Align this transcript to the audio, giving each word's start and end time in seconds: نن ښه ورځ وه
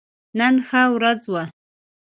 نن 0.39 0.55
ښه 0.67 0.81
ورځ 0.95 1.21
وه 1.31 1.43